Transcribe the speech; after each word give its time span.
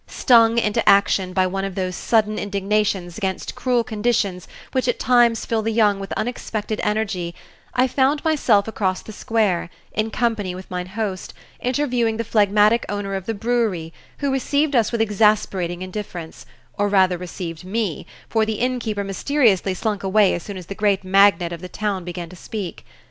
Stung 0.07 0.57
into 0.57 0.89
action 0.89 1.31
by 1.31 1.45
one 1.45 1.63
of 1.63 1.75
those 1.75 1.95
sudden 1.95 2.39
indignations 2.39 3.19
against 3.19 3.53
cruel 3.53 3.83
conditions 3.83 4.47
which 4.71 4.87
at 4.87 4.97
times 4.97 5.45
fill 5.45 5.61
the 5.61 5.71
young 5.71 5.99
with 5.99 6.11
unexpected 6.13 6.81
energy, 6.83 7.35
I 7.75 7.85
found 7.85 8.23
myself 8.25 8.67
across 8.67 9.03
the 9.03 9.11
square, 9.13 9.69
in 9.91 10.09
company 10.09 10.55
with 10.55 10.71
mine 10.71 10.87
host, 10.87 11.35
interviewing 11.59 12.17
the 12.17 12.23
phlegmatic 12.23 12.83
owner 12.89 13.13
of 13.13 13.27
the 13.27 13.35
brewery 13.35 13.93
who 14.17 14.31
received 14.31 14.75
us 14.75 14.91
with 14.91 15.01
exasperating 15.01 15.83
indifference, 15.83 16.47
or 16.79 16.87
rather 16.87 17.15
received 17.19 17.63
me, 17.63 18.07
for 18.27 18.43
the 18.43 18.55
innkeeper 18.57 19.03
mysteriously 19.03 19.75
slunk 19.75 20.01
away 20.01 20.33
as 20.33 20.41
soon 20.41 20.57
as 20.57 20.65
the 20.65 20.73
great 20.73 21.03
magnate 21.03 21.53
of 21.53 21.61
the 21.61 21.69
town 21.69 22.03
began 22.03 22.27
to 22.29 22.35
speak. 22.35 22.85